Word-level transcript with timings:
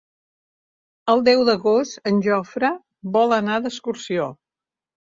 El 1.13 1.21
deu 1.27 1.43
d'agost 1.51 2.01
en 2.13 2.25
Jofre 2.29 2.73
vol 3.19 3.39
anar 3.41 3.61
d'excursió. 3.69 4.33